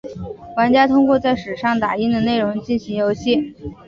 [0.57, 3.53] 玩家通过在纸上打印的内容进行游戏。